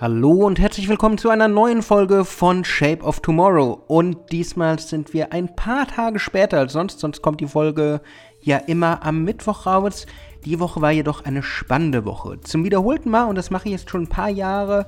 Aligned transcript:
Hallo 0.00 0.46
und 0.46 0.60
herzlich 0.60 0.88
willkommen 0.88 1.18
zu 1.18 1.28
einer 1.28 1.48
neuen 1.48 1.82
Folge 1.82 2.24
von 2.24 2.64
Shape 2.64 3.02
of 3.02 3.18
Tomorrow. 3.18 3.82
Und 3.88 4.30
diesmal 4.30 4.78
sind 4.78 5.12
wir 5.12 5.32
ein 5.32 5.56
paar 5.56 5.88
Tage 5.88 6.20
später 6.20 6.58
als 6.58 6.72
sonst, 6.72 7.00
sonst 7.00 7.20
kommt 7.20 7.40
die 7.40 7.48
Folge 7.48 8.00
ja 8.40 8.58
immer 8.58 9.04
am 9.04 9.24
Mittwoch 9.24 9.66
raus. 9.66 10.06
Die 10.44 10.60
Woche 10.60 10.80
war 10.80 10.92
jedoch 10.92 11.24
eine 11.24 11.42
spannende 11.42 12.04
Woche. 12.04 12.38
Zum 12.42 12.62
wiederholten 12.62 13.10
Mal, 13.10 13.24
und 13.24 13.34
das 13.34 13.50
mache 13.50 13.64
ich 13.66 13.72
jetzt 13.72 13.90
schon 13.90 14.02
ein 14.02 14.08
paar 14.08 14.28
Jahre, 14.28 14.86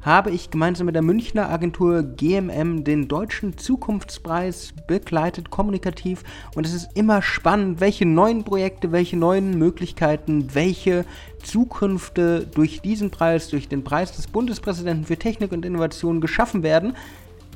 habe 0.00 0.30
ich 0.30 0.50
gemeinsam 0.50 0.86
mit 0.86 0.94
der 0.94 1.02
Münchner 1.02 1.50
Agentur 1.50 2.02
GMM 2.02 2.84
den 2.84 3.08
Deutschen 3.08 3.58
Zukunftspreis 3.58 4.72
begleitet, 4.86 5.50
kommunikativ. 5.50 6.22
Und 6.54 6.66
es 6.66 6.74
ist 6.74 6.90
immer 6.96 7.20
spannend, 7.20 7.80
welche 7.80 8.06
neuen 8.06 8.44
Projekte, 8.44 8.92
welche 8.92 9.16
neuen 9.16 9.58
Möglichkeiten, 9.58 10.54
welche 10.54 11.04
Zukünfte 11.42 12.46
durch 12.46 12.80
diesen 12.80 13.10
Preis, 13.10 13.48
durch 13.48 13.68
den 13.68 13.84
Preis 13.84 14.12
des 14.12 14.28
Bundespräsidenten 14.28 15.06
für 15.06 15.16
Technik 15.16 15.52
und 15.52 15.64
Innovation 15.64 16.20
geschaffen 16.20 16.62
werden. 16.62 16.94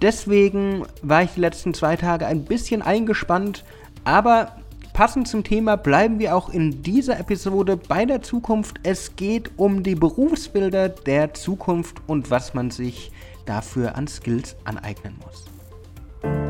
Deswegen 0.01 0.83
war 1.02 1.23
ich 1.23 1.30
die 1.34 1.41
letzten 1.41 1.74
zwei 1.74 1.97
Tage 1.97 2.27
ein 2.27 2.45
bisschen 2.45 2.83
eingespannt, 2.83 3.65
aber 4.02 4.56
Passend 4.92 5.27
zum 5.27 5.42
Thema 5.42 5.77
bleiben 5.77 6.19
wir 6.19 6.37
auch 6.37 6.51
in 6.51 6.82
dieser 6.82 7.19
Episode 7.19 7.78
bei 7.78 8.05
der 8.05 8.20
Zukunft. 8.20 8.77
Es 8.83 9.16
geht 9.16 9.50
um 9.56 9.83
die 9.83 9.95
Berufsbilder 9.95 10.91
der 10.91 11.33
Zukunft 11.33 12.02
und 12.06 12.30
was 12.30 12.52
man 12.52 12.70
sich 12.70 13.10
dafür 13.47 13.97
an 13.97 14.06
Skills 14.06 14.55
aneignen 14.64 15.19
muss. 15.24 15.47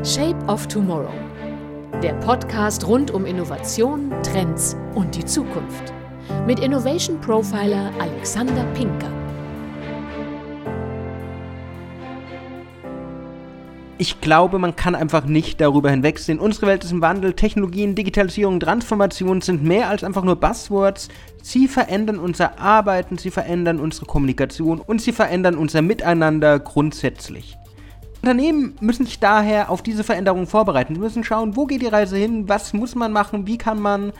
Shape 0.05 0.45
of 0.47 0.67
Tomorrow. 0.67 1.13
Der 2.01 2.15
Podcast 2.15 2.85
rund 2.85 3.11
um 3.11 3.25
Innovation, 3.25 4.11
Trends 4.23 4.75
und 4.93 5.15
die 5.15 5.23
Zukunft. 5.23 5.93
Mit 6.45 6.59
Innovation 6.59 7.21
Profiler 7.21 7.91
Alexander 7.97 8.65
Pinker. 8.73 9.22
Ich 13.99 14.21
glaube, 14.21 14.57
man 14.57 14.75
kann 14.75 14.95
einfach 14.95 15.25
nicht 15.25 15.61
darüber 15.61 15.91
hinwegsehen. 15.91 16.39
Unsere 16.39 16.65
Welt 16.65 16.83
ist 16.83 16.91
im 16.91 17.01
Wandel. 17.01 17.33
Technologien, 17.33 17.93
Digitalisierung, 17.93 18.59
Transformation 18.59 19.41
sind 19.41 19.63
mehr 19.63 19.87
als 19.87 20.03
einfach 20.03 20.23
nur 20.23 20.35
Buzzwords. 20.35 21.09
Sie 21.43 21.67
verändern 21.67 22.17
unser 22.17 22.59
Arbeiten, 22.59 23.19
sie 23.19 23.29
verändern 23.29 23.79
unsere 23.79 24.07
Kommunikation 24.07 24.79
und 24.79 24.99
sie 25.01 25.11
verändern 25.11 25.55
unser 25.55 25.83
Miteinander 25.83 26.57
grundsätzlich. 26.57 27.55
Unternehmen 28.23 28.75
müssen 28.79 29.05
sich 29.05 29.19
daher 29.19 29.69
auf 29.69 29.83
diese 29.83 30.03
Veränderungen 30.03 30.47
vorbereiten. 30.47 30.95
Sie 30.95 31.01
müssen 31.01 31.23
schauen, 31.23 31.55
wo 31.55 31.65
geht 31.65 31.81
die 31.81 31.87
Reise 31.87 32.17
hin, 32.17 32.49
was 32.49 32.73
muss 32.73 32.95
man 32.95 33.11
machen, 33.11 33.45
wie 33.45 33.57
kann 33.57 33.79
man 33.79 34.11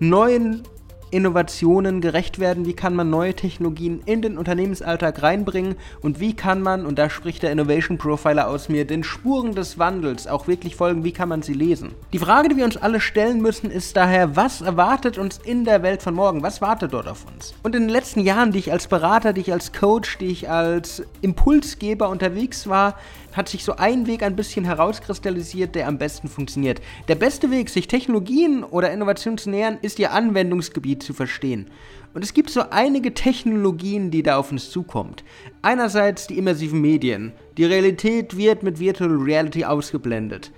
neuen 0.00 0.62
Innovationen 1.10 2.00
gerecht 2.00 2.38
werden, 2.38 2.66
wie 2.66 2.74
kann 2.74 2.94
man 2.94 3.10
neue 3.10 3.34
Technologien 3.34 4.02
in 4.06 4.22
den 4.22 4.38
Unternehmensalltag 4.38 5.22
reinbringen 5.22 5.76
und 6.00 6.20
wie 6.20 6.34
kann 6.34 6.62
man, 6.62 6.86
und 6.86 6.98
da 6.98 7.10
spricht 7.10 7.42
der 7.42 7.52
Innovation 7.52 7.98
Profiler 7.98 8.48
aus 8.48 8.68
mir, 8.68 8.86
den 8.86 9.04
Spuren 9.04 9.54
des 9.54 9.78
Wandels 9.78 10.26
auch 10.26 10.46
wirklich 10.46 10.76
folgen, 10.76 11.04
wie 11.04 11.12
kann 11.12 11.28
man 11.28 11.42
sie 11.42 11.54
lesen. 11.54 11.90
Die 12.12 12.18
Frage, 12.18 12.48
die 12.48 12.56
wir 12.56 12.64
uns 12.64 12.76
alle 12.76 13.00
stellen 13.00 13.40
müssen, 13.42 13.70
ist 13.70 13.96
daher, 13.96 14.36
was 14.36 14.60
erwartet 14.60 15.18
uns 15.18 15.38
in 15.38 15.64
der 15.64 15.82
Welt 15.82 16.02
von 16.02 16.14
morgen? 16.14 16.42
Was 16.42 16.60
wartet 16.60 16.92
dort 16.92 17.08
auf 17.08 17.26
uns? 17.26 17.54
Und 17.62 17.74
in 17.74 17.82
den 17.82 17.90
letzten 17.90 18.20
Jahren, 18.20 18.52
die 18.52 18.58
ich 18.58 18.72
als 18.72 18.86
Berater, 18.86 19.32
die 19.32 19.40
ich 19.40 19.52
als 19.52 19.72
Coach, 19.72 20.18
die 20.18 20.26
ich 20.26 20.48
als 20.48 21.02
Impulsgeber 21.20 22.08
unterwegs 22.08 22.68
war, 22.68 22.96
hat 23.32 23.48
sich 23.48 23.64
so 23.64 23.76
ein 23.76 24.06
Weg 24.06 24.22
ein 24.22 24.36
bisschen 24.36 24.64
herauskristallisiert, 24.64 25.74
der 25.74 25.88
am 25.88 25.98
besten 25.98 26.28
funktioniert. 26.28 26.80
Der 27.08 27.14
beste 27.14 27.50
Weg, 27.50 27.68
sich 27.68 27.88
Technologien 27.88 28.64
oder 28.64 28.92
Innovationen 28.92 29.38
zu 29.38 29.50
nähern, 29.50 29.78
ist 29.82 29.98
ihr 29.98 30.12
Anwendungsgebiet 30.12 31.02
zu 31.02 31.14
verstehen. 31.14 31.70
Und 32.12 32.24
es 32.24 32.34
gibt 32.34 32.50
so 32.50 32.62
einige 32.70 33.14
Technologien, 33.14 34.10
die 34.10 34.22
da 34.22 34.36
auf 34.36 34.50
uns 34.50 34.70
zukommt. 34.70 35.22
Einerseits 35.62 36.26
die 36.26 36.38
immersiven 36.38 36.80
Medien. 36.80 37.32
Die 37.56 37.64
Realität 37.64 38.36
wird 38.36 38.62
mit 38.62 38.80
Virtual 38.80 39.10
Reality 39.10 39.64
ausgeblendet. 39.64 40.50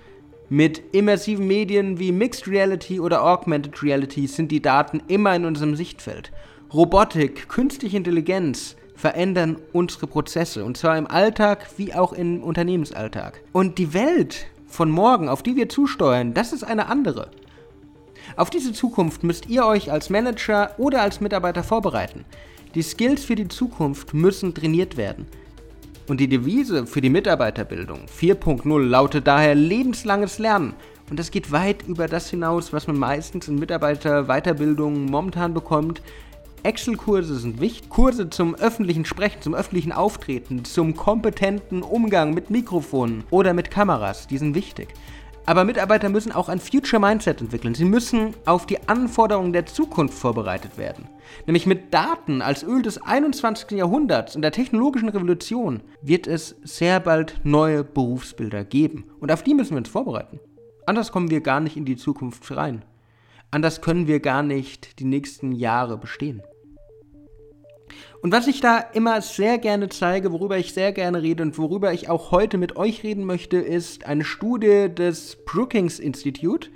Mit 0.49 0.81
immersiven 0.93 1.47
Medien 1.47 1.99
wie 1.99 2.11
Mixed 2.11 2.47
Reality 2.47 2.99
oder 2.99 3.23
Augmented 3.23 3.81
Reality 3.83 4.27
sind 4.27 4.51
die 4.51 4.61
Daten 4.61 5.01
immer 5.07 5.35
in 5.35 5.45
unserem 5.45 5.75
Sichtfeld. 5.75 6.31
Robotik, 6.73 7.49
künstliche 7.49 7.97
Intelligenz, 7.97 8.75
verändern 8.95 9.57
unsere 9.71 10.07
Prozesse. 10.07 10.63
Und 10.65 10.77
zwar 10.77 10.97
im 10.97 11.07
Alltag 11.07 11.67
wie 11.77 11.93
auch 11.93 12.13
im 12.13 12.43
Unternehmensalltag. 12.43 13.41
Und 13.51 13.77
die 13.77 13.93
Welt 13.93 14.45
von 14.67 14.89
morgen, 14.89 15.29
auf 15.29 15.43
die 15.43 15.55
wir 15.55 15.69
zusteuern, 15.69 16.33
das 16.33 16.53
ist 16.53 16.63
eine 16.63 16.87
andere. 16.87 17.29
Auf 18.35 18.49
diese 18.49 18.73
Zukunft 18.73 19.23
müsst 19.23 19.49
ihr 19.49 19.65
euch 19.65 19.91
als 19.91 20.09
Manager 20.09 20.71
oder 20.77 21.01
als 21.01 21.21
Mitarbeiter 21.21 21.63
vorbereiten. 21.63 22.25
Die 22.73 22.81
Skills 22.81 23.23
für 23.23 23.35
die 23.35 23.47
Zukunft 23.47 24.13
müssen 24.13 24.55
trainiert 24.55 24.97
werden. 24.97 25.27
Und 26.07 26.19
die 26.19 26.27
Devise 26.27 26.85
für 26.85 27.01
die 27.01 27.09
Mitarbeiterbildung 27.09 28.07
4.0 28.07 28.83
lautet 28.83 29.27
daher 29.27 29.55
lebenslanges 29.55 30.39
Lernen. 30.39 30.73
Und 31.09 31.19
das 31.19 31.31
geht 31.31 31.51
weit 31.51 31.83
über 31.87 32.07
das 32.07 32.29
hinaus, 32.29 32.73
was 32.73 32.87
man 32.87 32.97
meistens 32.97 33.47
in 33.47 33.59
Mitarbeiterweiterbildungen 33.59 35.05
momentan 35.05 35.53
bekommt. 35.53 36.01
Excel-Kurse 36.63 37.35
sind 37.37 37.59
wichtig. 37.59 37.89
Kurse 37.89 38.29
zum 38.29 38.55
öffentlichen 38.55 39.05
Sprechen, 39.05 39.41
zum 39.41 39.53
öffentlichen 39.53 39.91
Auftreten, 39.91 40.65
zum 40.65 40.95
kompetenten 40.95 41.83
Umgang 41.83 42.33
mit 42.33 42.49
Mikrofonen 42.49 43.23
oder 43.29 43.53
mit 43.53 43.69
Kameras, 43.69 44.27
die 44.27 44.37
sind 44.37 44.55
wichtig. 44.55 44.89
Aber 45.45 45.65
Mitarbeiter 45.65 46.07
müssen 46.07 46.31
auch 46.31 46.47
ein 46.47 46.61
Future 46.61 47.01
Mindset 47.01 47.41
entwickeln. 47.41 47.75
Sie 47.75 47.83
müssen 47.83 48.33
auf 48.45 48.65
die 48.65 48.87
Anforderungen 48.87 49.51
der 49.51 49.65
Zukunft 49.65 50.17
vorbereitet 50.17 50.77
werden. 50.77 51.09
Nämlich 51.45 51.65
mit 51.65 51.93
Daten 51.93 52.41
als 52.41 52.63
Öl 52.63 52.81
des 52.81 53.01
21. 53.01 53.71
Jahrhunderts 53.71 54.37
und 54.37 54.41
der 54.41 54.53
technologischen 54.53 55.09
Revolution 55.09 55.81
wird 56.01 56.27
es 56.27 56.55
sehr 56.63 57.01
bald 57.01 57.41
neue 57.43 57.83
Berufsbilder 57.83 58.63
geben. 58.63 59.11
Und 59.19 59.33
auf 59.33 59.43
die 59.43 59.53
müssen 59.53 59.71
wir 59.71 59.79
uns 59.79 59.89
vorbereiten. 59.89 60.39
Anders 60.85 61.11
kommen 61.11 61.29
wir 61.29 61.41
gar 61.41 61.59
nicht 61.59 61.75
in 61.75 61.85
die 61.85 61.97
Zukunft 61.97 62.49
rein. 62.55 62.85
Anders 63.51 63.81
können 63.81 64.07
wir 64.07 64.21
gar 64.21 64.43
nicht 64.43 64.99
die 64.99 65.05
nächsten 65.05 65.51
Jahre 65.51 65.97
bestehen. 65.97 66.41
Und 68.21 68.31
was 68.31 68.47
ich 68.47 68.61
da 68.61 68.77
immer 68.79 69.21
sehr 69.21 69.57
gerne 69.57 69.89
zeige, 69.89 70.31
worüber 70.31 70.57
ich 70.57 70.73
sehr 70.73 70.93
gerne 70.93 71.21
rede 71.21 71.43
und 71.43 71.57
worüber 71.57 71.93
ich 71.93 72.09
auch 72.09 72.31
heute 72.31 72.57
mit 72.57 72.75
euch 72.75 73.03
reden 73.03 73.25
möchte, 73.25 73.57
ist 73.57 74.05
eine 74.05 74.23
Studie 74.23 74.89
des 74.93 75.37
Brookings 75.45 75.99
Institute, 75.99 76.69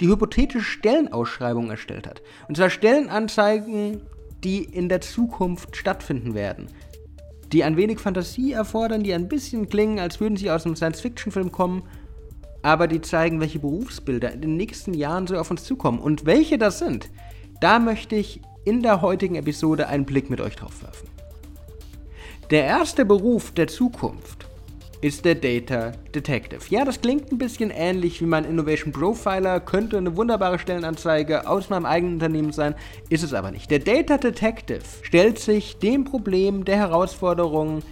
die 0.00 0.08
hypothetische 0.08 0.64
Stellenausschreibungen 0.64 1.70
erstellt 1.70 2.06
hat. 2.06 2.22
Und 2.48 2.56
zwar 2.56 2.70
Stellenanzeigen, 2.70 4.02
die 4.44 4.64
in 4.64 4.88
der 4.88 5.00
Zukunft 5.00 5.76
stattfinden 5.76 6.34
werden. 6.34 6.68
Die 7.52 7.64
ein 7.64 7.76
wenig 7.76 7.98
Fantasie 7.98 8.52
erfordern, 8.52 9.02
die 9.02 9.12
ein 9.12 9.28
bisschen 9.28 9.68
klingen, 9.68 9.98
als 9.98 10.20
würden 10.20 10.36
sie 10.36 10.50
aus 10.50 10.64
einem 10.64 10.76
Science-Fiction-Film 10.76 11.52
kommen, 11.52 11.82
aber 12.62 12.86
die 12.86 13.00
zeigen, 13.00 13.40
welche 13.40 13.58
Berufsbilder 13.58 14.32
in 14.32 14.40
den 14.40 14.56
nächsten 14.56 14.94
Jahren 14.94 15.26
so 15.26 15.36
auf 15.36 15.50
uns 15.50 15.64
zukommen. 15.64 15.98
Und 15.98 16.24
welche 16.24 16.58
das 16.58 16.78
sind, 16.78 17.10
da 17.60 17.78
möchte 17.78 18.16
ich 18.16 18.40
in 18.64 18.82
der 18.82 19.02
heutigen 19.02 19.34
Episode 19.34 19.88
einen 19.88 20.04
Blick 20.04 20.30
mit 20.30 20.40
euch 20.40 20.56
drauf 20.56 20.82
werfen. 20.82 21.08
Der 22.50 22.64
erste 22.64 23.04
Beruf 23.04 23.52
der 23.52 23.66
Zukunft 23.66 24.46
ist 25.00 25.24
der 25.24 25.34
Data 25.34 25.92
Detective. 26.14 26.60
Ja, 26.68 26.84
das 26.84 27.00
klingt 27.00 27.32
ein 27.32 27.38
bisschen 27.38 27.70
ähnlich 27.70 28.20
wie 28.20 28.26
mein 28.26 28.44
Innovation 28.44 28.92
Profiler, 28.92 29.58
könnte 29.58 29.98
eine 29.98 30.16
wunderbare 30.16 30.60
Stellenanzeige 30.60 31.48
aus 31.48 31.70
meinem 31.70 31.86
eigenen 31.86 32.14
Unternehmen 32.14 32.52
sein, 32.52 32.76
ist 33.08 33.24
es 33.24 33.34
aber 33.34 33.50
nicht. 33.50 33.70
Der 33.70 33.80
Data 33.80 34.16
Detective 34.16 34.82
stellt 35.02 35.40
sich 35.40 35.78
dem 35.78 36.04
Problem 36.04 36.64
der 36.64 36.76
Herausforderungen, 36.76 37.82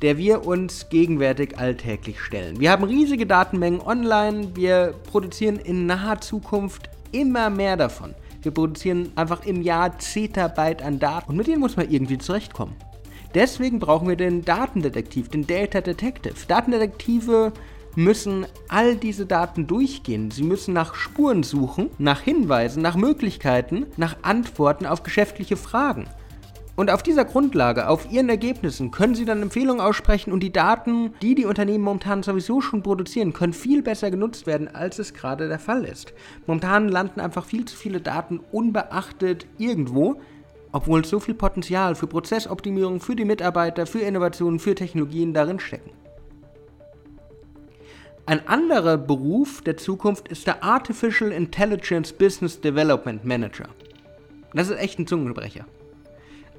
der 0.00 0.16
wir 0.16 0.46
uns 0.46 0.88
gegenwärtig 0.88 1.58
alltäglich 1.58 2.18
stellen. 2.20 2.58
Wir 2.58 2.70
haben 2.70 2.84
riesige 2.84 3.26
Datenmengen 3.26 3.82
online, 3.82 4.54
wir 4.54 4.94
produzieren 5.10 5.56
in 5.56 5.84
naher 5.84 6.20
Zukunft 6.20 6.88
immer 7.12 7.50
mehr 7.50 7.76
davon. 7.76 8.14
Wir 8.44 8.52
produzieren 8.52 9.10
einfach 9.16 9.46
im 9.46 9.62
Jahr 9.62 9.98
Zettabyte 9.98 10.82
an 10.82 10.98
Daten 10.98 11.30
und 11.30 11.36
mit 11.36 11.46
denen 11.46 11.60
muss 11.60 11.76
man 11.76 11.90
irgendwie 11.90 12.18
zurechtkommen. 12.18 12.76
Deswegen 13.34 13.80
brauchen 13.80 14.06
wir 14.06 14.16
den 14.16 14.44
Datendetektiv, 14.44 15.28
den 15.28 15.46
Data 15.46 15.80
Detective. 15.80 16.34
Datendetektive 16.46 17.52
müssen 17.96 18.46
all 18.68 18.96
diese 18.96 19.26
Daten 19.26 19.66
durchgehen. 19.66 20.30
Sie 20.30 20.42
müssen 20.42 20.74
nach 20.74 20.94
Spuren 20.94 21.42
suchen, 21.42 21.90
nach 21.98 22.20
Hinweisen, 22.20 22.82
nach 22.82 22.96
Möglichkeiten, 22.96 23.86
nach 23.96 24.16
Antworten 24.22 24.86
auf 24.86 25.02
geschäftliche 25.02 25.56
Fragen. 25.56 26.06
Und 26.76 26.90
auf 26.90 27.04
dieser 27.04 27.24
Grundlage, 27.24 27.88
auf 27.88 28.10
ihren 28.10 28.28
Ergebnissen, 28.28 28.90
können 28.90 29.14
sie 29.14 29.24
dann 29.24 29.42
Empfehlungen 29.42 29.80
aussprechen 29.80 30.32
und 30.32 30.40
die 30.40 30.52
Daten, 30.52 31.14
die 31.22 31.36
die 31.36 31.46
Unternehmen 31.46 31.84
momentan 31.84 32.24
sowieso 32.24 32.60
schon 32.60 32.82
produzieren, 32.82 33.32
können 33.32 33.52
viel 33.52 33.80
besser 33.80 34.10
genutzt 34.10 34.46
werden, 34.46 34.74
als 34.74 34.98
es 34.98 35.14
gerade 35.14 35.48
der 35.48 35.60
Fall 35.60 35.84
ist. 35.84 36.12
Momentan 36.46 36.88
landen 36.88 37.20
einfach 37.20 37.44
viel 37.44 37.64
zu 37.64 37.76
viele 37.76 38.00
Daten 38.00 38.40
unbeachtet 38.50 39.46
irgendwo, 39.56 40.20
obwohl 40.72 41.04
so 41.04 41.20
viel 41.20 41.34
Potenzial 41.34 41.94
für 41.94 42.08
Prozessoptimierung, 42.08 42.98
für 42.98 43.14
die 43.14 43.24
Mitarbeiter, 43.24 43.86
für 43.86 44.00
Innovationen, 44.00 44.58
für 44.58 44.74
Technologien 44.74 45.32
darin 45.32 45.60
stecken. 45.60 45.90
Ein 48.26 48.48
anderer 48.48 48.96
Beruf 48.96 49.62
der 49.62 49.76
Zukunft 49.76 50.26
ist 50.26 50.48
der 50.48 50.64
Artificial 50.64 51.30
Intelligence 51.30 52.12
Business 52.12 52.60
Development 52.60 53.24
Manager. 53.24 53.68
Das 54.54 54.70
ist 54.70 54.78
echt 54.78 54.98
ein 54.98 55.06
Zungenbrecher. 55.06 55.66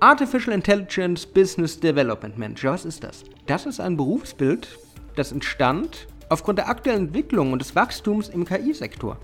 Artificial 0.01 0.53
Intelligence 0.53 1.25
Business 1.25 1.79
Development 1.79 2.37
Manager, 2.37 2.73
was 2.73 2.83
ist 2.83 3.03
das? 3.03 3.23
Das 3.45 3.65
ist 3.65 3.79
ein 3.79 3.95
Berufsbild, 3.95 4.67
das 5.15 5.31
entstand 5.31 6.07
aufgrund 6.27 6.59
der 6.59 6.67
aktuellen 6.67 7.07
Entwicklung 7.07 7.53
und 7.53 7.59
des 7.59 7.75
Wachstums 7.75 8.27
im 8.27 8.43
KI-Sektor. 8.43 9.17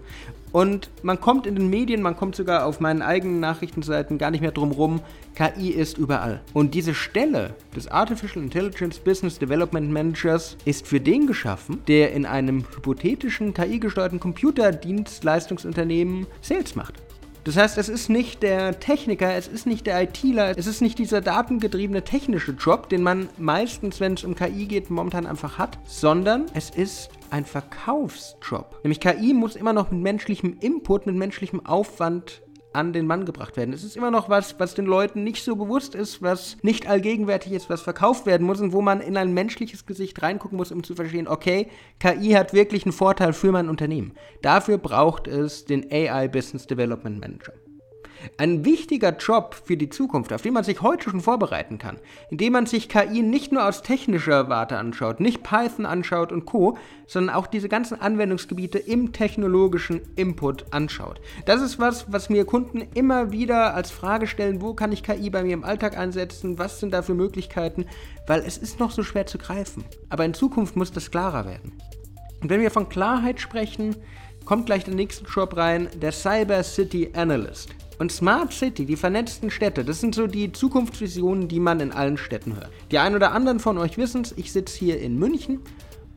Und 0.54 0.90
man 1.04 1.20
kommt 1.20 1.46
in 1.46 1.56
den 1.56 1.70
Medien, 1.70 2.02
man 2.02 2.16
kommt 2.16 2.36
sogar 2.36 2.66
auf 2.66 2.80
meinen 2.80 3.02
eigenen 3.02 3.42
Nachrichtenseiten 3.42 4.18
gar 4.18 4.32
nicht 4.32 4.42
mehr 4.42 4.52
drum 4.52 4.72
rum, 4.72 5.02
KI 5.36 5.72
ist 5.72 5.98
überall. 5.98 6.42
Und 6.54 6.74
diese 6.74 6.94
Stelle 6.94 7.56
des 7.76 7.90
Artificial 7.90 8.44
Intelligence 8.44 9.00
Business 9.00 9.40
Development 9.40 9.92
Managers 9.92 10.56
ist 10.64 10.88
für 10.88 11.02
den 11.02 11.28
geschaffen, 11.28 11.82
der 11.88 12.14
in 12.14 12.26
einem 12.26 12.64
hypothetischen 12.76 13.54
KI-gesteuerten 13.54 14.22
Computerdienstleistungsunternehmen 14.22 16.28
Sales 16.42 16.76
macht. 16.76 16.96
Das 17.44 17.58
heißt, 17.58 17.80
es 17.80 17.90
ist 17.90 18.10
nicht 18.10 18.44
der 18.44 18.80
Techniker, 18.80 19.34
es 19.34 19.48
ist 19.48 19.66
nicht 19.66 19.88
der 19.88 20.00
ITler, 20.04 20.56
es 20.58 20.68
ist 20.68 20.82
nicht 20.82 21.00
dieser 21.00 21.22
datengetriebene 21.22 22.04
technische 22.04 22.52
Job, 22.52 22.88
den 22.90 23.02
man 23.02 23.30
meistens, 23.40 24.00
wenn 24.00 24.14
es 24.14 24.24
um 24.24 24.36
KI 24.36 24.68
geht, 24.68 24.92
momentan 24.92 25.26
einfach 25.26 25.58
hat, 25.58 25.80
sondern 25.86 26.46
es 26.54 26.70
ist 26.70 27.10
ein 27.32 27.46
Verkaufsjob. 27.46 28.80
Nämlich 28.84 29.00
KI 29.00 29.34
muss 29.34 29.56
immer 29.56 29.74
noch 29.74 29.90
mit 29.90 30.02
menschlichem 30.02 30.58
Input, 30.60 31.08
mit 31.08 31.16
menschlichem 31.16 31.66
Aufwand 31.66 32.44
an 32.74 32.94
den 32.94 33.08
Mann 33.08 33.26
gebracht 33.26 33.58
werden. 33.58 33.74
Es 33.74 33.84
ist 33.84 33.98
immer 33.98 34.12
noch 34.12 34.30
was, 34.30 34.60
was 34.60 34.74
den 34.74 34.86
Leuten 34.86 35.24
nicht 35.24 35.44
so 35.44 35.56
bewusst 35.56 35.96
ist, 35.96 36.22
was 36.22 36.58
nicht 36.62 36.88
allgegenwärtig 36.88 37.52
ist, 37.52 37.70
was 37.70 37.82
verkauft 37.82 38.26
werden 38.26 38.46
muss 38.48 38.62
und 38.62 38.74
wo 38.74 38.82
man 38.82 39.02
in 39.02 39.18
ein 39.18 39.34
menschliches 39.34 39.86
Gesicht 39.86 40.22
reingucken 40.22 40.58
muss, 40.58 40.72
um 40.72 40.84
zu 40.84 40.96
verstehen, 40.96 41.28
okay, 41.28 41.68
KI 42.00 42.32
hat 42.32 42.54
wirklich 42.54 42.86
einen 42.86 42.94
Vorteil 42.94 43.34
für 43.34 43.52
mein 43.52 43.70
Unternehmen. 43.70 44.14
Dafür 44.42 44.78
braucht 44.78 45.28
es 45.28 45.66
den 45.66 45.92
AI 45.92 46.28
Business 46.28 46.68
Development 46.68 47.20
Manager. 47.20 47.54
Ein 48.38 48.66
wichtiger 48.66 49.16
Job 49.16 49.56
für 49.66 49.78
die 49.78 49.90
Zukunft, 49.90 50.34
auf 50.34 50.42
den 50.42 50.54
man 50.54 50.64
sich 50.64 50.82
heute 50.82 51.10
schon 51.10 51.22
vorbereiten 51.22 51.78
kann, 51.78 51.98
indem 52.30 52.54
man 52.54 52.66
sich 52.66 52.90
KI 52.90 53.22
nicht 53.22 53.52
nur 53.52 53.68
aus 53.68 53.82
technischer 53.82 54.50
Warte 54.50 54.78
anschaut, 54.78 55.20
nicht 55.20 55.44
Python 55.44 55.86
anschaut 55.86 56.32
und 56.32 56.46
Co., 56.46 56.78
sondern 57.08 57.36
auch 57.36 57.48
diese 57.48 57.68
ganzen 57.68 58.00
Anwendungsgebiete 58.00 58.78
im 58.80 59.12
technologischen 59.12 60.02
Input 60.16 60.66
anschaut. 60.72 61.20
Das 61.46 61.62
ist 61.62 61.80
was, 61.80 62.12
was 62.12 62.30
mir 62.30 62.46
Kunden 62.46 62.84
immer 62.94 63.32
wieder 63.32 63.74
als 63.76 63.92
Frage 63.92 64.28
stellen, 64.28 64.62
wo 64.62 64.74
kann 64.74 64.92
ich 64.92 65.04
KI 65.04 65.30
bei 65.30 65.44
mir 65.44 65.54
im 65.54 65.64
Alltag 65.64 65.98
einsetzen, 65.98 66.58
was 66.58 66.80
sind 66.80 66.94
da 66.94 67.02
für 67.02 67.14
Möglichkeiten, 67.14 67.86
weil 68.28 68.42
es 68.42 68.58
ist 68.58 68.80
noch 68.80 68.92
so 68.92 69.04
schwer 69.04 69.26
zu 69.26 69.38
greifen. 69.38 69.84
Aber 70.10 70.26
in 70.26 70.34
Zukunft 70.34 70.76
muss 70.76 70.92
das 70.92 71.12
klarer 71.12 71.46
werden. 71.46 71.74
Und 72.42 72.50
wenn 72.50 72.62
wir 72.62 72.72
von 72.72 72.90
Klarheit 72.90 73.40
sprechen, 73.40 73.96
kommt 74.46 74.66
gleich 74.66 74.84
der 74.84 74.96
nächste 74.96 75.26
Job 75.26 75.56
rein, 75.56 75.90
der 76.02 76.12
Cyber 76.12 76.64
City 76.64 77.12
Analyst. 77.14 77.70
Und 78.02 78.12
Smart 78.12 78.52
City, 78.52 78.88
die 78.88 78.96
vernetzten 78.96 79.52
Städte, 79.52 79.86
das 79.86 80.02
sind 80.02 80.16
so 80.16 80.26
die 80.26 80.52
Zukunftsvisionen, 80.52 81.48
die 81.48 81.60
man 81.60 81.80
in 81.82 81.92
allen 81.92 82.18
Städten 82.18 82.56
hört. 82.56 82.72
Die 82.90 82.98
einen 82.98 83.16
oder 83.16 83.32
anderen 83.32 83.60
von 83.60 83.78
euch 83.78 83.96
wissen 84.00 84.24
es, 84.24 84.32
ich 84.36 84.52
sitze 84.52 84.80
hier 84.80 85.00
in 85.00 85.20
München 85.20 85.60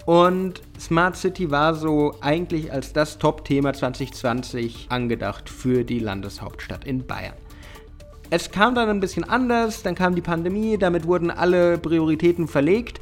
und 0.07 0.63
Smart 0.81 1.15
City 1.15 1.51
war 1.51 1.75
so 1.75 2.15
eigentlich 2.23 2.73
als 2.73 2.95
das 2.95 3.19
Top-Thema 3.19 3.75
2020 3.75 4.87
angedacht 4.89 5.51
für 5.51 5.85
die 5.85 5.99
Landeshauptstadt 5.99 6.87
in 6.87 7.07
Bayern. 7.07 7.35
Es 8.31 8.51
kam 8.51 8.75
dann 8.75 8.89
ein 8.89 9.01
bisschen 9.01 9.25
anders, 9.25 9.83
dann 9.83 9.95
kam 9.95 10.15
die 10.15 10.23
Pandemie, 10.23 10.79
damit 10.79 11.07
wurden 11.07 11.31
alle 11.31 11.77
Prioritäten 11.77 12.49
verlegt. 12.49 12.99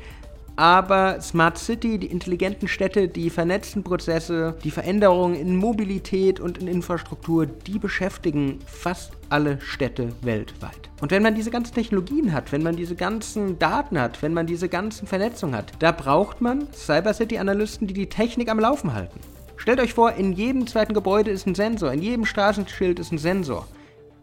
Aber 0.57 1.21
Smart 1.21 1.59
City, 1.59 1.99
die 1.99 2.09
intelligenten 2.09 2.69
Städte, 2.69 3.09
die 3.09 3.31
vernetzten 3.31 3.83
Prozesse, 3.83 4.55
die 4.63 4.71
Veränderungen 4.71 5.35
in 5.35 5.57
Mobilität 5.57 6.41
und 6.41 6.59
in 6.59 6.69
Infrastruktur, 6.69 7.47
die 7.47 7.79
beschäftigen 7.79 8.59
fast 8.67 9.13
alle 9.31 9.61
Städte 9.61 10.11
weltweit. 10.21 10.91
Und 11.01 11.11
wenn 11.11 11.23
man 11.23 11.35
diese 11.35 11.51
ganzen 11.51 11.75
Technologien 11.75 12.33
hat, 12.33 12.53
wenn 12.53 12.63
man 12.63 12.77
diese 12.77 12.95
ganzen 12.95 13.59
Daten 13.59 13.99
hat, 13.99 14.23
wenn 14.23 14.35
man 14.35 14.47
diese 14.47 14.69
ganzen 14.69 15.07
Vernetzungen 15.07 15.57
hat, 15.57 15.73
da 15.79 15.91
braucht 15.91 16.41
man 16.41 16.71
Cyber 16.73 17.15
City 17.15 17.39
Analysten, 17.39 17.87
die 17.87 17.95
die 17.95 18.09
Technik 18.09 18.51
am 18.51 18.61
Laufen 18.61 18.93
halten. 18.93 19.21
Stellt 19.57 19.81
euch 19.81 19.95
vor, 19.95 20.13
in 20.13 20.33
jedem 20.33 20.67
zweiten 20.67 20.93
Gebäude 20.93 21.31
ist 21.31 21.47
ein 21.47 21.55
Sensor, 21.55 21.93
in 21.93 22.03
jedem 22.03 22.27
Straßenschild 22.27 22.99
ist 22.99 23.13
ein 23.13 23.19
Sensor. 23.19 23.67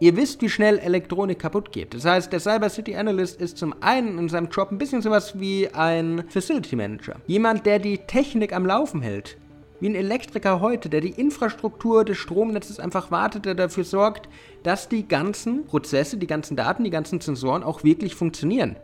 Ihr 0.01 0.16
wisst, 0.16 0.42
wie 0.42 0.48
schnell 0.48 0.80
Elektronik 0.80 1.40
kaputt 1.40 1.74
geht. 1.74 1.94
Das 1.94 2.06
heißt, 2.06 2.31
der 2.31 2.40
Cyber 2.40 2.69
City 2.69 2.96
Analyst 2.96 3.42
ist 3.42 3.57
zum 3.57 3.75
einen 3.81 4.18
in 4.18 4.30
seinem 4.30 4.48
Job 4.48 4.72
ein 4.72 4.78
bisschen 4.78 5.01
sowas 5.01 5.38
wie 5.38 5.68
ein 5.74 6.24
Facility 6.30 6.78
Manager. 6.78 7.18
Jemand, 7.28 7.66
der 7.66 7.80
die 7.80 7.98
Technik 7.98 8.54
am 8.54 8.66
Laufen 8.66 9.01
hält. 9.01 9.36
Wie 9.81 9.90
ein 9.90 9.96
Elektriker 9.96 10.62
heute, 10.62 10.88
der 10.88 11.01
die 11.01 11.10
Infrastruktur 11.10 12.06
des 12.06 12.18
Stromnetzes 12.18 12.80
einfach 12.80 13.12
wartet, 13.12 13.44
der 13.44 13.56
dafür 13.56 13.84
sorgt, 13.84 14.30
dass 14.63 14.88
die 14.88 15.06
ganzen 15.06 15.66
Prozesse, 15.66 16.16
die 16.16 16.28
ganzen 16.28 16.56
Daten, 16.56 16.86
die 16.86 16.92
ganzen 16.92 17.19
Sensoren 17.19 17.63
auch 17.63 17.84
wirklich 17.84 18.16
funktionieren. 18.16 18.78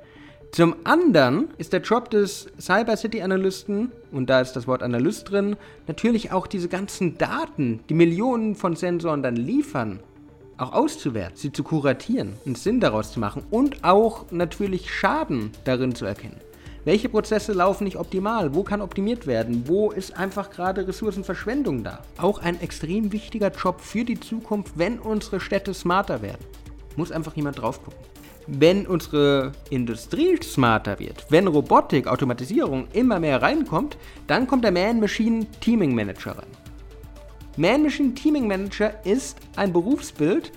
Zum 0.52 0.76
anderen 0.84 1.48
ist 1.58 1.72
der 1.72 1.82
Job 1.82 2.10
des 2.10 2.48
Cyber 2.60 2.98
City 2.98 3.22
Analysten, 3.22 3.94
und 4.12 4.30
da 4.30 4.42
ist 4.42 4.54
das 4.54 4.68
Wort 4.68 4.84
Analyst 4.84 5.32
drin, 5.32 5.56
natürlich 5.88 6.34
auch 6.34 6.48
diese 6.48 6.68
ganzen 6.68 7.18
Daten, 7.18 7.80
die 7.88 7.94
Millionen 7.94 8.56
von 8.56 8.76
Sensoren 8.76 9.24
dann 9.24 9.38
liefern, 9.38 10.02
auch 10.58 10.74
auszuwerten, 10.74 11.38
sie 11.38 11.52
zu 11.52 11.64
kuratieren, 11.64 12.34
einen 12.46 12.56
Sinn 12.56 12.80
daraus 12.80 13.12
zu 13.12 13.20
machen 13.20 13.44
und 13.52 13.84
auch 13.84 14.32
natürlich 14.32 14.94
Schaden 14.94 15.52
darin 15.64 15.96
zu 15.96 16.06
erkennen. 16.06 16.40
Welche 16.86 17.10
Prozesse 17.10 17.54
laufen 17.54 17.86
nicht 17.86 17.98
optimal? 17.98 18.54
Wo 18.54 18.62
kann 18.62 18.80
optimiert 18.80 19.26
werden? 19.26 19.68
Wo 19.68 19.90
ist 19.90 20.16
einfach 20.16 20.52
gerade 20.52 20.88
Ressourcenverschwendung 20.88 21.84
da? 21.84 22.02
Auch 22.18 22.38
ein 22.38 22.62
extrem 22.62 23.12
wichtiger 23.12 23.52
Job 23.52 23.82
für 23.82 24.04
die 24.04 24.20
Zukunft, 24.20 24.78
wenn 24.78 25.00
unsere 25.00 25.40
Städte 25.40 25.74
smarter 25.74 26.22
werden. 26.22 26.46
Muss 26.96 27.12
einfach 27.12 27.36
jemand 27.36 27.60
drauf 27.60 27.84
gucken. 27.84 28.00
Wenn 28.46 28.86
unsere 28.86 29.54
Industrie 29.72 30.38
smarter 30.44 31.00
wird, 31.00 31.26
wenn 31.30 31.48
Robotik, 31.48 32.06
Automatisierung 32.06 32.88
immer 32.94 33.20
mehr 33.20 33.42
reinkommt, 33.42 33.98
dann 34.28 34.46
kommt 34.46 34.64
der 34.64 34.72
Man-Machine-Teaming 34.72 35.96
Manager 35.96 36.38
rein. 36.38 36.65
Man-Machine 37.58 38.14
Teaming 38.14 38.48
Manager 38.48 39.06
ist 39.06 39.38
ein 39.56 39.72
Berufsbild, 39.72 40.52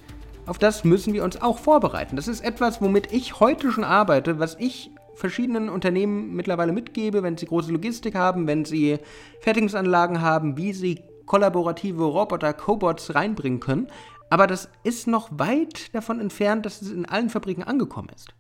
auf 0.47 0.59
das 0.59 0.83
müssen 0.83 1.13
wir 1.13 1.23
uns 1.23 1.41
auch 1.41 1.59
vorbereiten. 1.59 2.17
Das 2.17 2.27
ist 2.27 2.41
etwas, 2.41 2.83
womit 2.83 3.13
ich 3.13 3.39
heute 3.39 3.71
schon 3.71 3.85
arbeite, 3.85 4.41
was 4.41 4.57
ich 4.59 4.91
verschiedenen 5.15 5.69
Unternehmen 5.69 6.35
mittlerweile 6.35 6.73
mitgebe, 6.73 7.23
wenn 7.23 7.37
sie 7.37 7.47
große 7.47 7.71
Logistik 7.71 8.17
haben, 8.17 8.49
wenn 8.49 8.65
sie 8.65 8.99
Fertigungsanlagen 9.41 10.23
haben, 10.23 10.57
wie 10.57 10.73
sie 10.73 11.05
kollaborative 11.25 12.03
Roboter, 12.03 12.53
Cobots 12.53 13.15
reinbringen 13.15 13.61
können. 13.61 13.87
Aber 14.29 14.49
das 14.49 14.69
ist 14.83 15.07
noch 15.07 15.29
weit 15.31 15.95
davon 15.95 16.21
entfernt, 16.21 16.67
dass 16.67 16.83
es 16.83 16.91
in 16.91 17.07
allen 17.07 17.31
Fabriken 17.31 17.63
angekommen 17.63 18.09
ist. 18.13 18.35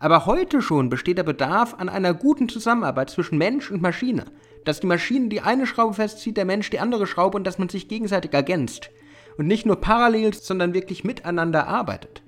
Aber 0.00 0.26
heute 0.26 0.60
schon 0.60 0.90
besteht 0.90 1.16
der 1.16 1.22
Bedarf 1.22 1.74
an 1.78 1.88
einer 1.88 2.12
guten 2.12 2.50
Zusammenarbeit 2.50 3.08
zwischen 3.08 3.38
Mensch 3.38 3.70
und 3.70 3.80
Maschine 3.80 4.26
dass 4.66 4.80
die 4.80 4.86
Maschine 4.86 5.28
die 5.28 5.40
eine 5.40 5.66
Schraube 5.66 5.94
festzieht, 5.94 6.36
der 6.36 6.44
Mensch 6.44 6.68
die 6.68 6.80
andere 6.80 7.06
Schraube 7.06 7.38
und 7.38 7.46
dass 7.46 7.58
man 7.58 7.70
sich 7.70 7.88
gegenseitig 7.88 8.34
ergänzt. 8.34 8.90
Und 9.38 9.46
nicht 9.46 9.64
nur 9.64 9.76
parallel, 9.76 10.34
sondern 10.34 10.74
wirklich 10.74 11.04
miteinander 11.04 11.66
arbeitet. 11.68 12.22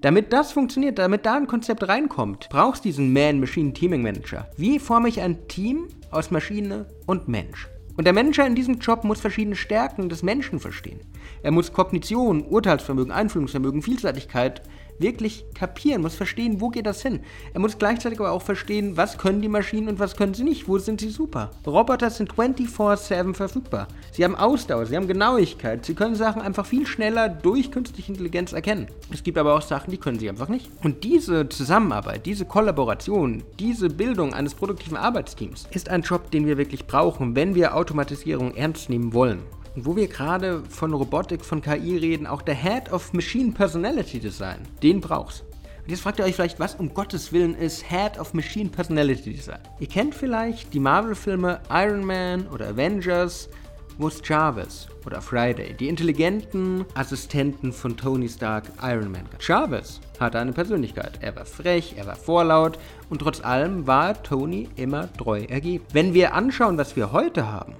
Damit 0.00 0.32
das 0.32 0.52
funktioniert, 0.52 0.98
damit 0.98 1.24
da 1.24 1.34
ein 1.36 1.46
Konzept 1.46 1.88
reinkommt, 1.88 2.48
brauchst 2.50 2.84
du 2.84 2.88
diesen 2.88 3.12
Man-Machine-Teaming-Manager. 3.12 4.50
Wie 4.56 4.78
forme 4.78 5.08
ich 5.08 5.20
ein 5.20 5.48
Team 5.48 5.88
aus 6.10 6.30
Maschine 6.30 6.88
und 7.06 7.28
Mensch? 7.28 7.68
Und 7.96 8.04
der 8.04 8.12
Manager 8.12 8.46
in 8.46 8.56
diesem 8.56 8.80
Job 8.80 9.04
muss 9.04 9.20
verschiedene 9.20 9.56
Stärken 9.56 10.08
des 10.08 10.22
Menschen 10.22 10.58
verstehen. 10.58 11.00
Er 11.42 11.52
muss 11.52 11.72
Kognition, 11.72 12.42
Urteilsvermögen, 12.42 13.12
Einfühlungsvermögen, 13.12 13.82
Vielseitigkeit 13.82 14.62
wirklich 14.98 15.44
kapieren, 15.54 16.02
muss 16.02 16.14
verstehen, 16.14 16.60
wo 16.60 16.68
geht 16.68 16.86
das 16.86 17.02
hin. 17.02 17.20
Er 17.52 17.60
muss 17.60 17.78
gleichzeitig 17.78 18.20
aber 18.20 18.32
auch 18.32 18.42
verstehen, 18.42 18.96
was 18.96 19.18
können 19.18 19.42
die 19.42 19.48
Maschinen 19.48 19.88
und 19.88 19.98
was 19.98 20.16
können 20.16 20.34
sie 20.34 20.44
nicht, 20.44 20.68
wo 20.68 20.78
sind 20.78 21.00
sie 21.00 21.10
super. 21.10 21.50
Roboter 21.66 22.10
sind 22.10 22.32
24/7 22.32 23.34
verfügbar. 23.34 23.88
Sie 24.12 24.24
haben 24.24 24.36
Ausdauer, 24.36 24.86
sie 24.86 24.96
haben 24.96 25.08
Genauigkeit, 25.08 25.84
sie 25.84 25.94
können 25.94 26.14
Sachen 26.14 26.42
einfach 26.42 26.66
viel 26.66 26.86
schneller 26.86 27.28
durch 27.28 27.70
künstliche 27.70 28.12
Intelligenz 28.12 28.52
erkennen. 28.52 28.88
Es 29.12 29.22
gibt 29.22 29.38
aber 29.38 29.54
auch 29.54 29.62
Sachen, 29.62 29.90
die 29.90 29.98
können 29.98 30.18
sie 30.18 30.28
einfach 30.28 30.48
nicht. 30.48 30.70
Und 30.82 31.04
diese 31.04 31.48
Zusammenarbeit, 31.48 32.26
diese 32.26 32.44
Kollaboration, 32.44 33.42
diese 33.58 33.88
Bildung 33.88 34.34
eines 34.34 34.54
produktiven 34.54 34.96
Arbeitsteams 34.96 35.66
ist 35.72 35.88
ein 35.88 36.02
Job, 36.02 36.30
den 36.30 36.46
wir 36.46 36.58
wirklich 36.58 36.86
brauchen, 36.86 37.34
wenn 37.36 37.54
wir 37.54 37.76
Automatisierung 37.76 38.54
ernst 38.54 38.88
nehmen 38.88 39.12
wollen. 39.12 39.42
Und 39.74 39.86
wo 39.86 39.96
wir 39.96 40.06
gerade 40.06 40.62
von 40.68 40.92
Robotik, 40.92 41.44
von 41.44 41.60
KI 41.60 41.96
reden, 41.96 42.26
auch 42.26 42.42
der 42.42 42.54
Head 42.54 42.92
of 42.92 43.12
Machine 43.12 43.52
Personality 43.52 44.20
Design, 44.20 44.60
den 44.82 45.00
brauchst. 45.00 45.42
Und 45.82 45.90
jetzt 45.90 46.00
fragt 46.00 46.18
ihr 46.18 46.24
euch 46.24 46.36
vielleicht, 46.36 46.60
was 46.60 46.76
um 46.76 46.94
Gottes 46.94 47.32
Willen 47.32 47.54
ist 47.54 47.84
Head 47.90 48.18
of 48.18 48.32
Machine 48.34 48.70
Personality 48.70 49.34
Design? 49.34 49.58
Ihr 49.80 49.88
kennt 49.88 50.14
vielleicht 50.14 50.72
die 50.72 50.80
Marvel-Filme 50.80 51.60
Iron 51.70 52.04
Man 52.04 52.46
oder 52.48 52.68
Avengers, 52.68 53.50
wo 53.98 54.08
es 54.08 54.22
Jarvis 54.24 54.88
oder 55.04 55.20
Friday, 55.20 55.74
die 55.74 55.88
intelligenten 55.88 56.84
Assistenten 56.94 57.72
von 57.72 57.96
Tony 57.96 58.28
Stark 58.28 58.64
Iron 58.82 59.10
Man 59.10 59.28
gab. 59.30 59.42
Jarvis 59.42 60.00
hatte 60.18 60.38
eine 60.38 60.52
Persönlichkeit. 60.52 61.18
Er 61.20 61.36
war 61.36 61.44
frech, 61.44 61.94
er 61.96 62.06
war 62.06 62.16
vorlaut 62.16 62.78
und 63.10 63.18
trotz 63.18 63.44
allem 63.44 63.86
war 63.86 64.22
Tony 64.22 64.68
immer 64.76 65.12
treu 65.12 65.42
ergeben. 65.42 65.84
Wenn 65.92 66.14
wir 66.14 66.34
anschauen, 66.34 66.78
was 66.78 66.96
wir 66.96 67.12
heute 67.12 67.50
haben, 67.50 67.74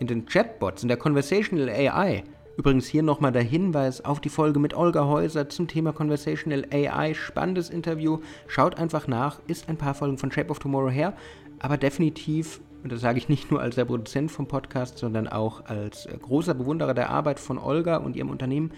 in 0.00 0.08
den 0.08 0.26
Chatbots, 0.26 0.82
in 0.82 0.88
der 0.88 0.96
Conversational 0.96 1.68
AI, 1.68 2.24
Übrigens 2.60 2.88
hier 2.88 3.02
nochmal 3.02 3.32
der 3.32 3.42
Hinweis 3.42 4.04
auf 4.04 4.20
die 4.20 4.28
Folge 4.28 4.58
mit 4.58 4.74
Olga 4.74 5.06
Häuser 5.06 5.48
zum 5.48 5.66
Thema 5.66 5.94
Conversational 5.94 6.66
AI. 6.70 7.14
Spannendes 7.14 7.70
Interview. 7.70 8.18
Schaut 8.48 8.76
einfach 8.76 9.08
nach. 9.08 9.40
Ist 9.46 9.70
ein 9.70 9.78
paar 9.78 9.94
Folgen 9.94 10.18
von 10.18 10.30
Shape 10.30 10.50
of 10.50 10.58
Tomorrow 10.58 10.90
her. 10.90 11.14
Aber 11.58 11.78
definitiv, 11.78 12.60
und 12.82 12.92
das 12.92 13.00
sage 13.00 13.16
ich 13.16 13.30
nicht 13.30 13.50
nur 13.50 13.62
als 13.62 13.76
der 13.76 13.86
Produzent 13.86 14.30
vom 14.30 14.46
Podcast, 14.46 14.98
sondern 14.98 15.26
auch 15.26 15.64
als 15.64 16.04
äh, 16.04 16.18
großer 16.20 16.52
Bewunderer 16.52 16.92
der 16.92 17.08
Arbeit 17.08 17.40
von 17.40 17.56
Olga 17.56 17.96
und 17.96 18.14
ihrem 18.14 18.28
Unternehmen, 18.28 18.72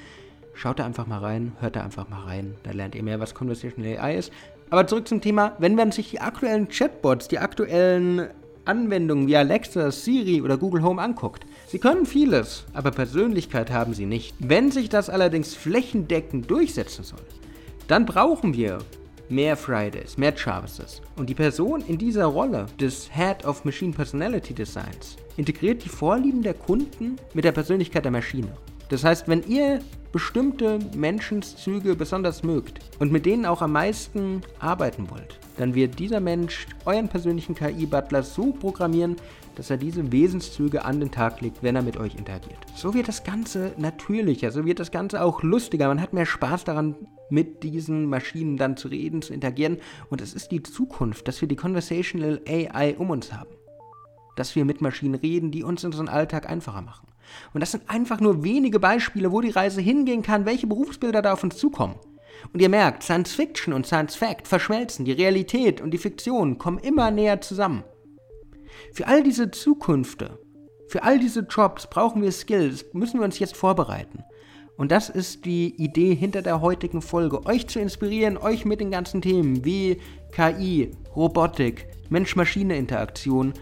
schaut 0.54 0.78
da 0.78 0.86
einfach 0.86 1.08
mal 1.08 1.18
rein, 1.18 1.50
hört 1.58 1.74
da 1.74 1.82
einfach 1.82 2.08
mal 2.08 2.22
rein. 2.22 2.54
Da 2.62 2.70
lernt 2.70 2.94
ihr 2.94 3.02
mehr, 3.02 3.18
was 3.18 3.34
Conversational 3.34 3.98
AI 3.98 4.16
ist. 4.16 4.32
Aber 4.70 4.86
zurück 4.86 5.08
zum 5.08 5.20
Thema, 5.20 5.56
wenn 5.58 5.74
man 5.74 5.90
sich 5.90 6.10
die 6.10 6.20
aktuellen 6.20 6.68
Chatbots, 6.68 7.26
die 7.26 7.40
aktuellen 7.40 8.28
Anwendungen 8.64 9.26
wie 9.26 9.36
Alexa, 9.36 9.90
Siri 9.90 10.42
oder 10.42 10.56
Google 10.56 10.82
Home 10.82 11.02
anguckt. 11.02 11.44
Sie 11.66 11.78
können 11.78 12.06
vieles, 12.06 12.64
aber 12.72 12.90
Persönlichkeit 12.90 13.70
haben 13.70 13.94
sie 13.94 14.06
nicht. 14.06 14.34
Wenn 14.38 14.70
sich 14.70 14.88
das 14.88 15.10
allerdings 15.10 15.54
flächendeckend 15.54 16.50
durchsetzen 16.50 17.04
soll, 17.04 17.20
dann 17.88 18.06
brauchen 18.06 18.54
wir 18.54 18.78
mehr 19.28 19.56
Fridays, 19.56 20.16
mehr 20.16 20.34
Jarvises. 20.36 21.00
Und 21.16 21.28
die 21.28 21.34
Person 21.34 21.82
in 21.86 21.98
dieser 21.98 22.26
Rolle 22.26 22.66
des 22.78 23.10
Head 23.12 23.44
of 23.44 23.64
Machine 23.64 23.92
Personality 23.92 24.54
Designs 24.54 25.16
integriert 25.36 25.84
die 25.84 25.88
Vorlieben 25.88 26.42
der 26.42 26.54
Kunden 26.54 27.16
mit 27.34 27.44
der 27.44 27.52
Persönlichkeit 27.52 28.04
der 28.04 28.12
Maschine. 28.12 28.52
Das 28.92 29.04
heißt, 29.04 29.26
wenn 29.26 29.42
ihr 29.48 29.80
bestimmte 30.12 30.78
Menschenzüge 30.94 31.96
besonders 31.96 32.42
mögt 32.42 32.78
und 32.98 33.10
mit 33.10 33.24
denen 33.24 33.46
auch 33.46 33.62
am 33.62 33.72
meisten 33.72 34.42
arbeiten 34.58 35.08
wollt, 35.10 35.40
dann 35.56 35.74
wird 35.74 35.98
dieser 35.98 36.20
Mensch 36.20 36.66
euren 36.84 37.08
persönlichen 37.08 37.54
KI-Butler 37.54 38.22
so 38.22 38.52
programmieren, 38.52 39.16
dass 39.54 39.70
er 39.70 39.78
diese 39.78 40.12
Wesenszüge 40.12 40.84
an 40.84 41.00
den 41.00 41.10
Tag 41.10 41.40
legt, 41.40 41.62
wenn 41.62 41.74
er 41.74 41.80
mit 41.80 41.96
euch 41.96 42.16
interagiert. 42.16 42.58
So 42.74 42.92
wird 42.92 43.08
das 43.08 43.24
Ganze 43.24 43.72
natürlicher, 43.78 44.50
so 44.50 44.66
wird 44.66 44.78
das 44.78 44.90
Ganze 44.90 45.22
auch 45.22 45.42
lustiger. 45.42 45.88
Man 45.88 46.02
hat 46.02 46.12
mehr 46.12 46.26
Spaß 46.26 46.64
daran, 46.64 46.94
mit 47.30 47.62
diesen 47.62 48.04
Maschinen 48.10 48.58
dann 48.58 48.76
zu 48.76 48.88
reden, 48.88 49.22
zu 49.22 49.32
interagieren. 49.32 49.78
Und 50.10 50.20
es 50.20 50.34
ist 50.34 50.50
die 50.50 50.62
Zukunft, 50.62 51.26
dass 51.28 51.40
wir 51.40 51.48
die 51.48 51.56
Conversational 51.56 52.42
AI 52.46 52.96
um 52.98 53.08
uns 53.08 53.32
haben. 53.32 53.54
Dass 54.36 54.54
wir 54.54 54.66
mit 54.66 54.82
Maschinen 54.82 55.14
reden, 55.14 55.50
die 55.50 55.64
uns 55.64 55.82
unseren 55.82 56.10
Alltag 56.10 56.46
einfacher 56.46 56.82
machen. 56.82 57.11
Und 57.52 57.60
das 57.60 57.72
sind 57.72 57.88
einfach 57.88 58.20
nur 58.20 58.44
wenige 58.44 58.80
Beispiele, 58.80 59.32
wo 59.32 59.40
die 59.40 59.50
Reise 59.50 59.80
hingehen 59.80 60.22
kann, 60.22 60.46
welche 60.46 60.66
Berufsbilder 60.66 61.22
da 61.22 61.32
auf 61.32 61.44
uns 61.44 61.56
zukommen. 61.56 61.96
Und 62.52 62.60
ihr 62.60 62.68
merkt, 62.68 63.02
Science 63.02 63.34
Fiction 63.34 63.72
und 63.72 63.86
Science 63.86 64.14
Fact 64.16 64.48
verschmelzen, 64.48 65.04
die 65.04 65.12
Realität 65.12 65.80
und 65.80 65.92
die 65.92 65.98
Fiktion 65.98 66.58
kommen 66.58 66.78
immer 66.78 67.10
näher 67.10 67.40
zusammen. 67.40 67.84
Für 68.92 69.06
all 69.06 69.22
diese 69.22 69.50
Zukünfte, 69.50 70.38
für 70.88 71.02
all 71.02 71.18
diese 71.18 71.40
Jobs 71.40 71.88
brauchen 71.88 72.22
wir 72.22 72.32
Skills, 72.32 72.84
müssen 72.92 73.20
wir 73.20 73.24
uns 73.24 73.38
jetzt 73.38 73.56
vorbereiten. 73.56 74.24
Und 74.76 74.90
das 74.90 75.08
ist 75.08 75.44
die 75.44 75.74
Idee 75.76 76.14
hinter 76.14 76.42
der 76.42 76.60
heutigen 76.60 77.02
Folge, 77.02 77.46
euch 77.46 77.68
zu 77.68 77.78
inspirieren, 77.78 78.36
euch 78.36 78.64
mit 78.64 78.80
den 78.80 78.90
ganzen 78.90 79.22
Themen 79.22 79.64
wie 79.64 79.98
KI, 80.32 80.90
Robotik, 81.14 81.86
Mensch-Maschine-Interaktion 82.08 83.52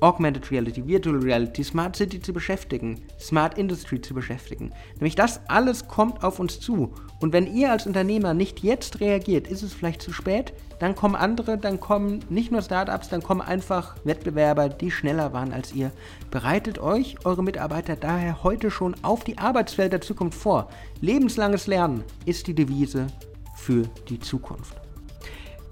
Augmented 0.00 0.50
Reality, 0.50 0.86
Virtual 0.86 1.16
Reality, 1.16 1.64
Smart 1.64 1.96
City 1.96 2.20
zu 2.20 2.32
beschäftigen, 2.32 3.02
Smart 3.18 3.58
Industry 3.58 4.00
zu 4.00 4.14
beschäftigen. 4.14 4.72
Nämlich 4.94 5.16
das 5.16 5.40
alles 5.48 5.88
kommt 5.88 6.22
auf 6.22 6.38
uns 6.38 6.60
zu. 6.60 6.92
Und 7.20 7.32
wenn 7.32 7.52
ihr 7.52 7.72
als 7.72 7.86
Unternehmer 7.86 8.34
nicht 8.34 8.60
jetzt 8.60 9.00
reagiert, 9.00 9.48
ist 9.48 9.62
es 9.62 9.74
vielleicht 9.74 10.02
zu 10.02 10.12
spät. 10.12 10.52
Dann 10.78 10.94
kommen 10.94 11.16
andere, 11.16 11.58
dann 11.58 11.80
kommen 11.80 12.20
nicht 12.28 12.52
nur 12.52 12.62
Startups, 12.62 13.08
dann 13.08 13.22
kommen 13.22 13.40
einfach 13.40 13.96
Wettbewerber, 14.04 14.68
die 14.68 14.92
schneller 14.92 15.32
waren 15.32 15.52
als 15.52 15.74
ihr. 15.74 15.90
Bereitet 16.30 16.78
euch, 16.78 17.16
eure 17.24 17.42
Mitarbeiter, 17.42 17.96
daher 17.96 18.44
heute 18.44 18.70
schon 18.70 18.94
auf 19.02 19.24
die 19.24 19.38
Arbeitswelt 19.38 19.92
der 19.92 20.00
Zukunft 20.00 20.38
vor. 20.38 20.68
Lebenslanges 21.00 21.66
Lernen 21.66 22.04
ist 22.24 22.46
die 22.46 22.54
Devise 22.54 23.08
für 23.56 23.82
die 24.08 24.20
Zukunft. 24.20 24.76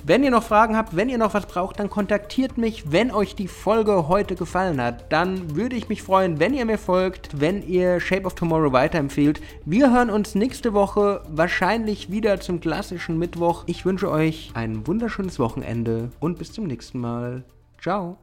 Wenn 0.08 0.22
ihr 0.22 0.30
noch 0.30 0.44
Fragen 0.44 0.76
habt, 0.76 0.94
wenn 0.94 1.08
ihr 1.08 1.18
noch 1.18 1.34
was 1.34 1.46
braucht, 1.46 1.80
dann 1.80 1.90
kontaktiert 1.90 2.58
mich. 2.58 2.92
Wenn 2.92 3.10
euch 3.10 3.34
die 3.34 3.48
Folge 3.48 4.06
heute 4.06 4.36
gefallen 4.36 4.80
hat, 4.80 5.12
dann 5.12 5.56
würde 5.56 5.74
ich 5.74 5.88
mich 5.88 6.04
freuen, 6.04 6.38
wenn 6.38 6.54
ihr 6.54 6.64
mir 6.64 6.78
folgt, 6.78 7.40
wenn 7.40 7.60
ihr 7.66 7.98
Shape 7.98 8.22
of 8.22 8.36
Tomorrow 8.36 8.70
weiterempfehlt. 8.70 9.40
Wir 9.64 9.92
hören 9.92 10.10
uns 10.10 10.36
nächste 10.36 10.74
Woche 10.74 11.22
wahrscheinlich 11.28 12.08
wieder 12.08 12.38
zum 12.38 12.60
klassischen 12.60 13.18
Mittwoch. 13.18 13.64
Ich 13.66 13.84
wünsche 13.84 14.08
euch 14.08 14.52
ein 14.54 14.86
wunderschönes 14.86 15.40
Wochenende 15.40 16.10
und 16.20 16.38
bis 16.38 16.52
zum 16.52 16.68
nächsten 16.68 17.00
Mal. 17.00 17.42
Ciao. 17.82 18.16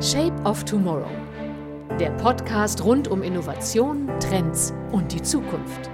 Shape 0.00 0.40
of 0.44 0.62
Tomorrow. 0.62 1.10
Der 1.98 2.10
Podcast 2.10 2.84
rund 2.84 3.08
um 3.08 3.24
Innovation, 3.24 4.08
Trends 4.20 4.72
und 4.92 5.10
die 5.10 5.22
Zukunft. 5.22 5.90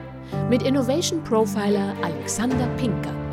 Mit 0.50 0.62
Innovation 0.62 1.24
Profiler 1.24 1.94
Alexander 2.02 2.66
Pinker. 2.76 3.25